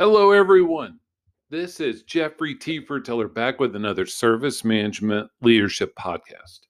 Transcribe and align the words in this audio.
Hello, 0.00 0.30
everyone. 0.30 0.98
This 1.50 1.78
is 1.78 2.04
Jeffrey 2.04 2.54
Tefertiller 2.54 3.30
back 3.34 3.60
with 3.60 3.76
another 3.76 4.06
Service 4.06 4.64
Management 4.64 5.30
Leadership 5.42 5.94
Podcast. 5.94 6.60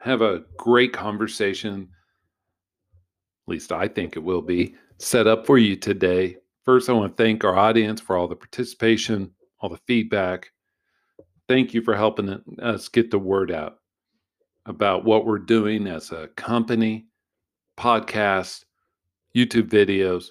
Have 0.00 0.22
a 0.22 0.42
great 0.56 0.92
conversation, 0.92 1.82
at 1.82 3.48
least 3.52 3.70
I 3.70 3.86
think 3.86 4.16
it 4.16 4.24
will 4.24 4.42
be, 4.42 4.74
set 4.98 5.28
up 5.28 5.46
for 5.46 5.56
you 5.56 5.76
today. 5.76 6.38
First, 6.64 6.88
I 6.90 6.94
want 6.94 7.16
to 7.16 7.22
thank 7.22 7.44
our 7.44 7.56
audience 7.56 8.00
for 8.00 8.16
all 8.16 8.26
the 8.26 8.34
participation, 8.34 9.30
all 9.60 9.68
the 9.68 9.78
feedback. 9.86 10.50
Thank 11.48 11.74
you 11.74 11.80
for 11.80 11.94
helping 11.94 12.42
us 12.60 12.88
get 12.88 13.12
the 13.12 13.20
word 13.20 13.52
out 13.52 13.76
about 14.66 15.04
what 15.04 15.26
we're 15.26 15.38
doing 15.38 15.86
as 15.86 16.10
a 16.10 16.26
company, 16.34 17.06
podcast, 17.78 18.64
YouTube 19.32 19.68
videos 19.68 20.30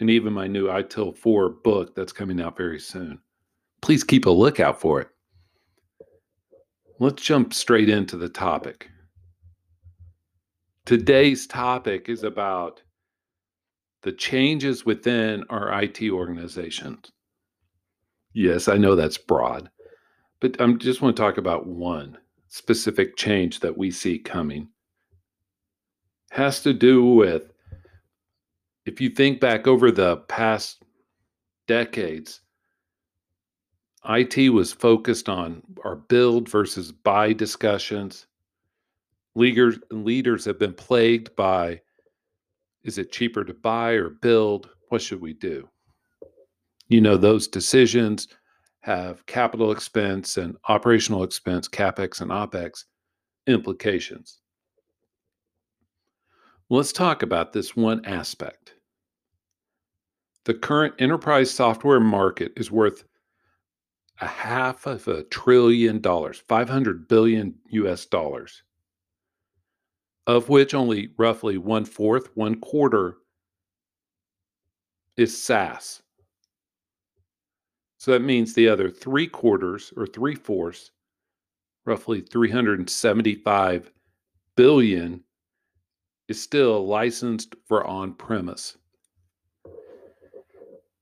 and 0.00 0.10
even 0.10 0.32
my 0.32 0.46
new 0.46 0.66
ITIL 0.66 1.16
4 1.16 1.48
book 1.48 1.94
that's 1.94 2.12
coming 2.12 2.40
out 2.40 2.56
very 2.56 2.80
soon. 2.80 3.18
Please 3.80 4.04
keep 4.04 4.26
a 4.26 4.30
lookout 4.30 4.80
for 4.80 5.00
it. 5.00 5.08
Let's 7.00 7.22
jump 7.22 7.52
straight 7.52 7.88
into 7.88 8.16
the 8.16 8.28
topic. 8.28 8.88
Today's 10.86 11.46
topic 11.46 12.08
is 12.08 12.24
about 12.24 12.82
the 14.02 14.12
changes 14.12 14.84
within 14.84 15.44
our 15.48 15.82
IT 15.82 16.02
organizations. 16.10 17.10
Yes, 18.34 18.68
I 18.68 18.76
know 18.76 18.94
that's 18.94 19.16
broad, 19.16 19.70
but 20.40 20.60
I 20.60 20.72
just 20.74 21.00
want 21.00 21.16
to 21.16 21.22
talk 21.22 21.38
about 21.38 21.66
one 21.66 22.18
specific 22.48 23.16
change 23.16 23.60
that 23.60 23.76
we 23.76 23.90
see 23.90 24.18
coming. 24.18 24.68
Has 26.30 26.60
to 26.62 26.72
do 26.72 27.04
with 27.04 27.53
if 28.86 29.00
you 29.00 29.10
think 29.10 29.40
back 29.40 29.66
over 29.66 29.90
the 29.90 30.18
past 30.28 30.82
decades, 31.66 32.40
IT 34.06 34.52
was 34.52 34.72
focused 34.72 35.28
on 35.28 35.62
our 35.84 35.96
build 35.96 36.48
versus 36.48 36.92
buy 36.92 37.32
discussions. 37.32 38.26
Leaders, 39.34 39.78
leaders 39.90 40.44
have 40.44 40.58
been 40.58 40.74
plagued 40.74 41.34
by 41.36 41.80
is 42.84 42.98
it 42.98 43.10
cheaper 43.10 43.44
to 43.44 43.54
buy 43.54 43.92
or 43.92 44.10
build? 44.10 44.68
What 44.90 45.00
should 45.00 45.22
we 45.22 45.32
do? 45.32 45.68
You 46.88 47.00
know, 47.00 47.16
those 47.16 47.48
decisions 47.48 48.28
have 48.80 49.24
capital 49.24 49.72
expense 49.72 50.36
and 50.36 50.56
operational 50.68 51.22
expense, 51.22 51.66
CapEx 51.66 52.20
and 52.20 52.30
OpEx 52.30 52.84
implications. 53.46 54.40
Let's 56.68 56.92
talk 56.92 57.22
about 57.22 57.54
this 57.54 57.74
one 57.74 58.04
aspect. 58.04 58.73
The 60.44 60.54
current 60.54 60.94
enterprise 60.98 61.50
software 61.50 62.00
market 62.00 62.52
is 62.56 62.70
worth 62.70 63.04
a 64.20 64.26
half 64.26 64.86
of 64.86 65.08
a 65.08 65.24
trillion 65.24 66.00
dollars, 66.00 66.42
500 66.46 67.08
billion 67.08 67.54
US 67.70 68.04
dollars, 68.04 68.62
of 70.26 70.50
which 70.50 70.74
only 70.74 71.10
roughly 71.16 71.56
one 71.56 71.86
fourth, 71.86 72.36
one 72.36 72.60
quarter 72.60 73.16
is 75.16 75.36
SaaS. 75.36 76.02
So 77.96 78.10
that 78.10 78.20
means 78.20 78.52
the 78.52 78.68
other 78.68 78.90
three 78.90 79.26
quarters 79.26 79.94
or 79.96 80.06
three 80.06 80.34
fourths, 80.34 80.90
roughly 81.86 82.20
375 82.20 83.90
billion 84.56 85.24
is 86.28 86.40
still 86.42 86.86
licensed 86.86 87.54
for 87.66 87.86
on 87.86 88.12
premise. 88.12 88.76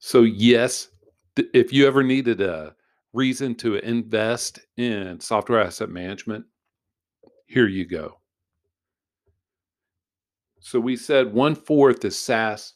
So, 0.04 0.22
yes, 0.22 0.88
if 1.36 1.72
you 1.72 1.86
ever 1.86 2.02
needed 2.02 2.40
a 2.40 2.74
reason 3.12 3.54
to 3.54 3.76
invest 3.76 4.58
in 4.76 5.20
software 5.20 5.60
asset 5.60 5.90
management, 5.90 6.44
here 7.46 7.68
you 7.68 7.86
go. 7.86 8.18
So, 10.58 10.80
we 10.80 10.96
said 10.96 11.32
one 11.32 11.54
fourth 11.54 12.04
is 12.04 12.18
SaaS, 12.18 12.74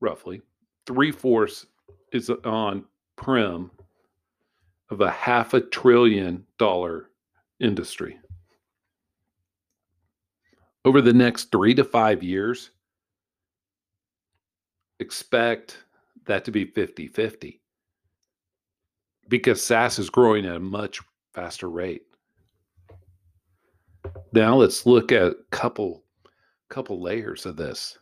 roughly, 0.00 0.42
three 0.86 1.12
fourths 1.12 1.66
is 2.12 2.28
on 2.44 2.84
prem 3.14 3.70
of 4.90 5.02
a 5.02 5.10
half 5.12 5.54
a 5.54 5.60
trillion 5.60 6.44
dollar 6.58 7.10
industry 7.60 8.18
over 10.84 11.00
the 11.00 11.12
next 11.12 11.52
three 11.52 11.74
to 11.74 11.84
five 11.84 12.24
years, 12.24 12.70
expect 14.98 15.78
that 16.26 16.44
to 16.44 16.50
be 16.50 16.64
50 16.64 17.08
50 17.08 17.60
because 19.28 19.62
SaaS 19.62 19.98
is 19.98 20.10
growing 20.10 20.46
at 20.46 20.56
a 20.56 20.60
much 20.60 21.00
faster 21.32 21.68
rate. 21.68 22.02
Now 24.32 24.56
let's 24.56 24.86
look 24.86 25.12
at 25.12 25.22
a 25.22 25.36
couple 25.50 26.04
couple 26.68 27.00
layers 27.00 27.46
of 27.46 27.56
this. 27.56 27.96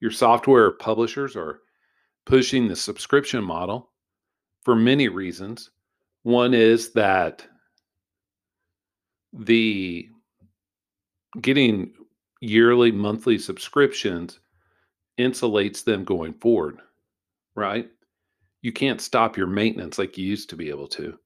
Your 0.00 0.10
software 0.10 0.70
publishers 0.72 1.34
are 1.34 1.60
pushing 2.24 2.68
the 2.68 2.76
subscription 2.76 3.42
model 3.42 3.90
for 4.62 4.76
many 4.76 5.08
reasons. 5.08 5.70
One 6.22 6.54
is 6.54 6.92
that 6.92 7.46
the 9.32 10.08
getting 11.40 11.92
yearly, 12.40 12.92
monthly 12.92 13.38
subscriptions 13.38 14.40
insulates 15.18 15.84
them 15.84 16.04
going 16.04 16.34
forward, 16.34 16.80
right? 17.54 17.90
You 18.62 18.72
can't 18.72 19.00
stop 19.00 19.36
your 19.36 19.46
maintenance 19.46 19.98
like 19.98 20.18
you 20.18 20.24
used 20.24 20.50
to 20.50 20.56
be 20.56 20.68
able 20.68 20.88
to. 20.88 21.18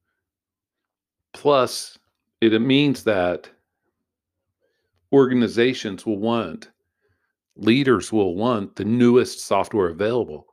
Plus, 1.33 1.99
it 2.41 2.61
means 2.61 3.05
that 3.05 3.49
organizations 5.13 6.05
will 6.05 6.19
want, 6.19 6.71
leaders 7.57 8.13
will 8.13 8.35
want 8.35 8.77
the 8.77 8.85
newest 8.85 9.41
software 9.41 9.89
available, 9.89 10.47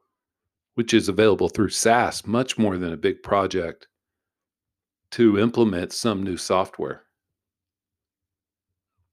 which 0.76 0.94
is 0.94 1.10
available 1.10 1.50
through 1.50 1.70
SaaS, 1.70 2.26
much 2.26 2.58
more 2.58 2.78
than 2.78 2.94
a 2.94 2.98
big 2.98 3.24
project 3.24 3.88
to 5.12 5.40
implement 5.40 5.92
some 5.92 6.24
new 6.24 6.38
software. 6.38 7.04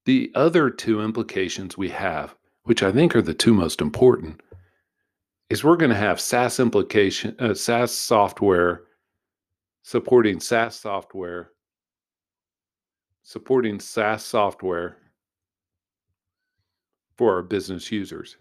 The 0.05 0.31
other 0.35 0.71
two 0.71 1.03
implications 1.03 1.77
we 1.77 1.89
have, 1.89 2.37
which 2.67 2.83
I 2.83 2.93
think 2.93 3.17
are 3.17 3.23
the 3.23 3.35
two 3.35 3.55
most 3.55 3.81
important, 3.81 4.41
is 5.49 5.65
we're 5.65 5.77
going 5.77 5.91
to 5.91 5.97
have 5.97 6.21
SaaS 6.21 6.61
implication, 6.61 7.35
uh, 7.39 7.55
SaaS 7.55 7.93
software 7.93 8.83
supporting 9.83 10.41
SaaS 10.41 10.75
software, 10.75 11.53
supporting 13.23 13.81
SaaS 13.81 14.25
software 14.25 14.97
for 17.17 17.35
our 17.35 17.43
business 17.43 17.91
users. 17.91 18.37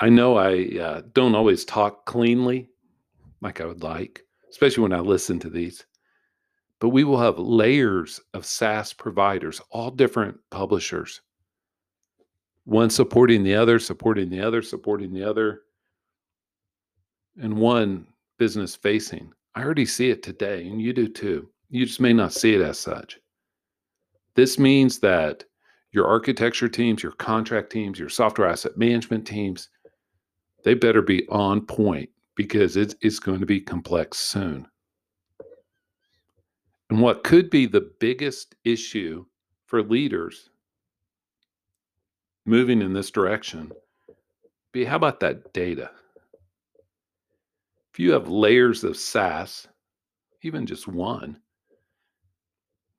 I 0.00 0.08
know 0.08 0.36
I 0.36 0.78
uh, 0.78 1.02
don't 1.12 1.34
always 1.34 1.64
talk 1.64 2.06
cleanly 2.06 2.70
like 3.40 3.60
I 3.60 3.66
would 3.66 3.82
like, 3.82 4.22
especially 4.50 4.82
when 4.82 4.92
I 4.92 5.00
listen 5.00 5.38
to 5.40 5.50
these 5.50 5.84
but 6.80 6.90
we 6.90 7.04
will 7.04 7.18
have 7.18 7.38
layers 7.38 8.20
of 8.34 8.46
SaaS 8.46 8.92
providers, 8.92 9.60
all 9.70 9.90
different 9.90 10.38
publishers, 10.50 11.20
one 12.68 12.90
supporting 12.90 13.42
the 13.42 13.54
other, 13.54 13.78
supporting 13.78 14.28
the 14.28 14.42
other, 14.42 14.60
supporting 14.60 15.10
the 15.10 15.24
other, 15.24 15.62
and 17.40 17.56
one 17.56 18.06
business 18.38 18.76
facing. 18.76 19.32
I 19.54 19.64
already 19.64 19.86
see 19.86 20.10
it 20.10 20.22
today, 20.22 20.68
and 20.68 20.80
you 20.80 20.92
do 20.92 21.08
too. 21.08 21.48
You 21.70 21.86
just 21.86 21.98
may 21.98 22.12
not 22.12 22.34
see 22.34 22.54
it 22.54 22.60
as 22.60 22.78
such. 22.78 23.18
This 24.34 24.58
means 24.58 24.98
that 24.98 25.44
your 25.92 26.06
architecture 26.06 26.68
teams, 26.68 27.02
your 27.02 27.12
contract 27.12 27.72
teams, 27.72 27.98
your 27.98 28.10
software 28.10 28.48
asset 28.48 28.76
management 28.76 29.26
teams, 29.26 29.70
they 30.62 30.74
better 30.74 31.00
be 31.00 31.26
on 31.28 31.64
point 31.64 32.10
because 32.34 32.76
it's, 32.76 32.94
it's 33.00 33.18
going 33.18 33.40
to 33.40 33.46
be 33.46 33.62
complex 33.62 34.18
soon. 34.18 34.68
And 36.90 37.00
what 37.00 37.24
could 37.24 37.48
be 37.48 37.64
the 37.64 37.90
biggest 37.98 38.56
issue 38.64 39.24
for 39.64 39.82
leaders 39.82 40.50
moving 42.48 42.80
in 42.82 42.92
this 42.92 43.10
direction 43.10 43.72
be 44.72 44.84
how 44.84 44.96
about 44.96 45.20
that 45.20 45.52
data? 45.52 45.90
If 47.92 47.98
you 47.98 48.12
have 48.12 48.28
layers 48.28 48.84
of 48.84 48.96
SaaS, 48.96 49.66
even 50.42 50.66
just 50.66 50.86
one, 50.86 51.40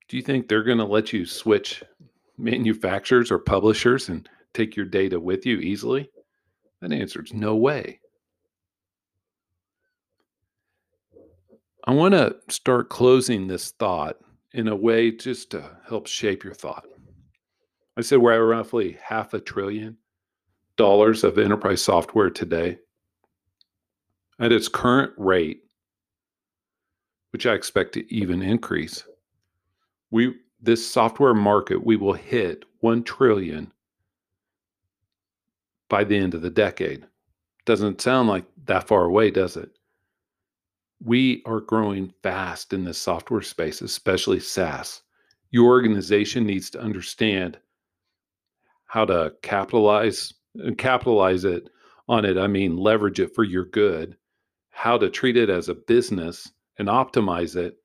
do 0.07 0.17
you 0.17 0.23
think 0.23 0.47
they're 0.47 0.63
going 0.63 0.79
to 0.79 0.85
let 0.85 1.13
you 1.13 1.25
switch 1.25 1.83
manufacturers 2.37 3.31
or 3.31 3.39
publishers 3.39 4.09
and 4.09 4.27
take 4.53 4.75
your 4.75 4.85
data 4.85 5.19
with 5.19 5.45
you 5.45 5.57
easily? 5.59 6.09
That 6.81 6.91
answer 6.91 7.23
is 7.23 7.33
no 7.33 7.55
way. 7.55 7.99
I 11.85 11.93
want 11.93 12.13
to 12.13 12.35
start 12.49 12.89
closing 12.89 13.47
this 13.47 13.71
thought 13.71 14.17
in 14.53 14.67
a 14.67 14.75
way 14.75 15.11
just 15.11 15.51
to 15.51 15.77
help 15.87 16.07
shape 16.07 16.43
your 16.43 16.53
thought. 16.53 16.85
I 17.99 18.01
said 18.01 18.19
we're 18.19 18.31
at 18.31 18.37
roughly 18.37 18.97
half 19.03 19.33
a 19.33 19.41
trillion 19.41 19.97
dollars 20.77 21.25
of 21.25 21.37
enterprise 21.37 21.81
software 21.81 22.29
today. 22.29 22.77
At 24.39 24.53
its 24.53 24.69
current 24.69 25.11
rate, 25.17 25.63
which 27.31 27.45
I 27.45 27.55
expect 27.55 27.95
to 27.95 28.13
even 28.13 28.41
increase, 28.41 29.03
we 30.11 30.33
this 30.61 30.89
software 30.89 31.33
market 31.33 31.85
we 31.85 31.97
will 31.97 32.13
hit 32.13 32.63
1 32.79 33.03
trillion 33.03 33.69
by 35.89 36.05
the 36.05 36.15
end 36.15 36.33
of 36.33 36.41
the 36.41 36.49
decade. 36.49 37.05
Doesn't 37.65 37.99
sound 37.99 38.29
like 38.29 38.45
that 38.63 38.87
far 38.87 39.03
away, 39.03 39.29
does 39.29 39.57
it? 39.57 39.71
We 41.03 41.43
are 41.45 41.59
growing 41.59 42.13
fast 42.23 42.71
in 42.71 42.85
this 42.85 42.97
software 42.97 43.41
space, 43.41 43.81
especially 43.81 44.39
SaaS. 44.39 45.01
Your 45.51 45.67
organization 45.67 46.45
needs 46.45 46.69
to 46.69 46.79
understand 46.79 47.59
how 48.89 49.05
to 49.05 49.31
capitalize 49.43 50.33
and 50.55 50.77
capitalize 50.77 51.45
it 51.45 51.69
on 52.07 52.25
it. 52.25 52.39
I 52.39 52.47
mean, 52.47 52.75
leverage 52.75 53.19
it 53.19 53.35
for 53.35 53.43
your 53.43 53.65
good, 53.65 54.17
how 54.71 54.97
to 54.97 55.11
treat 55.11 55.37
it 55.37 55.49
as 55.49 55.69
a 55.69 55.75
business 55.75 56.51
and 56.79 56.87
optimize 56.87 57.55
it 57.55 57.77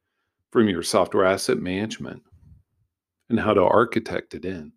from 0.51 0.67
your 0.67 0.83
software 0.83 1.27
asset 1.27 1.59
management, 1.59 2.23
and 3.29 3.39
how 3.39 3.53
to 3.53 3.62
architect 3.62 4.35
it 4.35 4.47
in. 4.47 4.73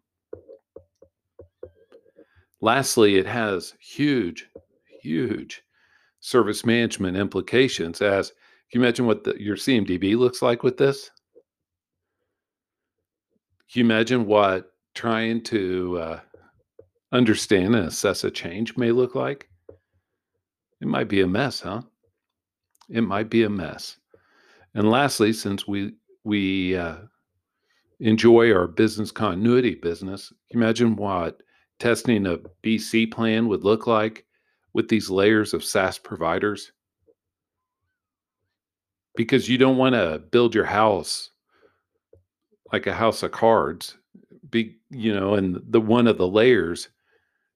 Lastly, 2.60 3.16
it 3.16 3.26
has 3.26 3.74
huge, 3.80 4.50
huge 5.02 5.64
service 6.20 6.66
management 6.66 7.16
implications. 7.16 8.02
As 8.02 8.32
can 8.70 8.82
you 8.82 8.86
imagine 8.86 9.06
what 9.06 9.24
the, 9.24 9.42
your 9.42 9.56
CMDB 9.56 10.18
looks 10.18 10.42
like 10.42 10.64
with 10.64 10.76
this? 10.76 11.10
Can 13.72 13.80
you 13.80 13.86
imagine 13.86 14.26
what 14.26 14.74
trying 14.98 15.40
to 15.44 16.00
uh, 16.00 16.20
understand 17.12 17.76
and 17.76 17.86
assess 17.86 18.24
a 18.24 18.32
change 18.32 18.76
may 18.78 18.92
look 18.92 19.14
like? 19.14 19.48
It 20.82 20.88
might 20.88 21.08
be 21.08 21.22
a 21.22 21.28
mess, 21.28 21.62
huh? 21.62 21.84
It 22.90 23.02
might 23.02 23.30
be 23.30 23.44
a 23.44 23.50
mess. 23.50 23.98
And 24.74 24.90
lastly, 24.90 25.34
since 25.34 25.68
we 25.68 25.94
we 26.24 26.76
uh, 26.76 26.98
enjoy 28.00 28.52
our 28.52 28.68
business 28.68 29.12
continuity 29.12 29.76
business, 29.76 30.34
imagine 30.50 30.96
what 30.96 31.42
testing 31.80 32.26
a 32.26 32.40
BC 32.64 33.12
plan 33.12 33.48
would 33.48 33.64
look 33.64 33.86
like 33.86 34.26
with 34.74 34.88
these 34.88 35.12
layers 35.12 35.54
of 35.54 35.64
SaaS 35.64 36.00
providers? 36.00 36.72
Because 39.16 39.48
you 39.48 39.60
don't 39.60 39.78
want 39.78 39.94
to 39.94 40.24
build 40.32 40.56
your 40.56 40.66
house 40.66 41.30
like 42.72 42.88
a 42.88 42.94
house 42.94 43.24
of 43.24 43.32
cards, 43.32 43.96
be 44.50 44.78
you 44.90 45.14
know, 45.14 45.36
and 45.36 45.62
the 45.70 45.82
one 45.82 46.08
of 46.08 46.18
the 46.18 46.28
layers 46.28 46.90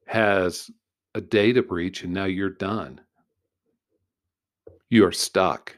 has 0.07 0.69
a 1.15 1.21
data 1.21 1.61
breach 1.61 2.03
and 2.03 2.13
now 2.13 2.25
you're 2.25 2.49
done. 2.49 2.99
You 4.89 5.05
are 5.05 5.11
stuck. 5.11 5.77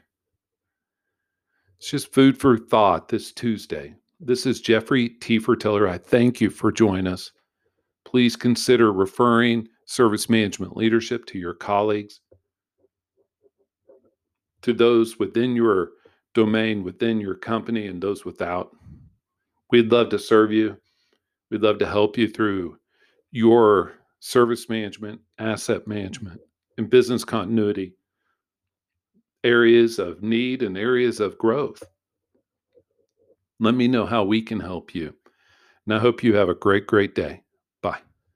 It's 1.78 1.90
just 1.90 2.12
food 2.12 2.38
for 2.38 2.56
thought 2.56 3.08
this 3.08 3.32
Tuesday. 3.32 3.94
This 4.20 4.46
is 4.46 4.60
Jeffrey 4.60 5.10
Tefertiller. 5.20 5.88
I 5.88 5.98
thank 5.98 6.40
you 6.40 6.50
for 6.50 6.72
joining 6.72 7.06
us. 7.06 7.30
Please 8.04 8.36
consider 8.36 8.92
referring 8.92 9.68
service 9.86 10.30
management 10.30 10.76
leadership 10.76 11.26
to 11.26 11.38
your 11.38 11.54
colleagues, 11.54 12.20
to 14.62 14.72
those 14.72 15.18
within 15.18 15.54
your 15.54 15.90
domain, 16.32 16.82
within 16.82 17.20
your 17.20 17.34
company, 17.34 17.86
and 17.86 18.02
those 18.02 18.24
without. 18.24 18.70
We'd 19.70 19.92
love 19.92 20.08
to 20.10 20.18
serve 20.18 20.52
you. 20.52 20.76
We'd 21.54 21.62
love 21.62 21.78
to 21.78 21.86
help 21.86 22.18
you 22.18 22.26
through 22.26 22.78
your 23.30 23.92
service 24.18 24.68
management, 24.68 25.20
asset 25.38 25.82
mm-hmm. 25.82 25.90
management, 25.90 26.40
and 26.76 26.90
business 26.90 27.24
continuity 27.24 27.94
areas 29.44 30.00
of 30.00 30.20
need 30.20 30.64
and 30.64 30.76
areas 30.76 31.20
of 31.20 31.38
growth. 31.38 31.80
Let 33.60 33.76
me 33.76 33.86
know 33.86 34.04
how 34.04 34.24
we 34.24 34.42
can 34.42 34.58
help 34.58 34.96
you. 34.96 35.14
And 35.86 35.94
I 35.94 36.00
hope 36.00 36.24
you 36.24 36.34
have 36.34 36.48
a 36.48 36.56
great, 36.56 36.88
great 36.88 37.14
day. 37.14 37.43